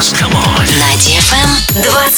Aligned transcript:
dance. 0.00 0.12
Come 0.12 0.32
on. 0.32 0.64
На 0.78 0.96
DFM 0.96 1.50
21. 1.72 2.10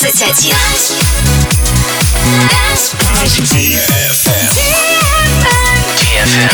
DFM. 6.07 6.51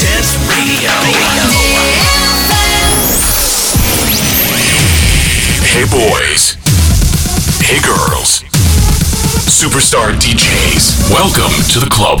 Dance 0.00 0.36
Radio. 0.48 0.90
Hey 5.64 5.84
boys. 5.86 6.56
Hey 7.62 7.80
girls. 7.80 8.42
Superstar 9.46 10.12
DJs. 10.18 11.10
Welcome 11.10 11.52
to 11.70 11.78
the 11.78 11.88
club. 11.88 12.20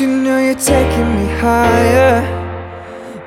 You 0.00 0.06
know 0.06 0.38
you're 0.38 0.54
taking 0.54 1.10
me 1.16 1.26
higher? 1.40 2.22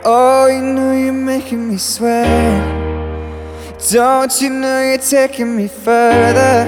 Oh, 0.06 0.48
you 0.48 0.62
know 0.62 0.94
you're 0.94 1.12
making 1.12 1.68
me 1.68 1.78
sweat. 1.78 2.62
Don't 3.92 4.42
you 4.42 4.50
know 4.50 4.82
you're 4.82 4.98
taking 4.98 5.56
me 5.58 5.68
further 5.68 6.66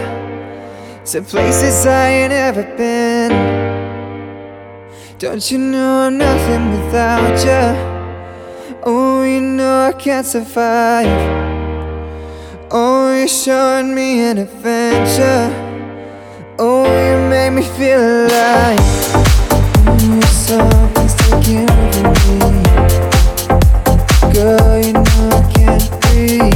to 1.05 1.21
places 1.21 1.85
I 1.85 2.07
ain't 2.09 2.33
ever 2.33 2.63
been? 2.75 3.31
Don't 5.19 5.49
you 5.49 5.57
know 5.57 6.07
I'm 6.07 6.17
nothing 6.17 6.71
without 6.71 7.37
you? 7.45 8.79
Oh, 8.83 9.23
you 9.23 9.39
know 9.39 9.87
I 9.87 9.93
can't 9.93 10.25
survive. 10.25 11.07
Oh, 12.71 13.15
you're 13.15 13.27
showing 13.27 13.95
me 13.95 14.19
an 14.19 14.39
adventure. 14.39 15.49
Oh, 16.59 16.83
you 16.83 17.29
make 17.29 17.53
me 17.53 17.61
feel 17.77 17.99
alive. 17.99 19.32
Girl, 24.33 24.79
you 24.83 24.93
know 24.93 25.29
I 25.31 25.43
can't 25.53 25.85
breathe. 26.01 26.53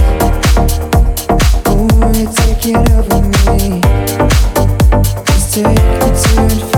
You're 2.17 2.33
taking 2.33 2.77
over 2.97 3.21
me. 3.21 3.81
Take 5.51 5.67
me 5.67 6.09
to 6.23 6.76